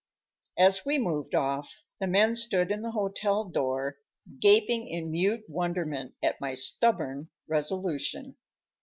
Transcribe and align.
As 0.57 0.83
we 0.83 0.97
moved 0.97 1.35
off, 1.35 1.75
the 1.99 2.07
men 2.07 2.35
stood 2.35 2.71
in 2.71 2.81
the 2.81 2.89
hotel 2.89 3.43
door, 3.43 3.97
gaping 4.39 4.87
in 4.87 5.11
mute 5.11 5.43
wonderment 5.47 6.15
at 6.23 6.41
my 6.41 6.55
stubborn 6.55 7.29
resolution. 7.47 8.35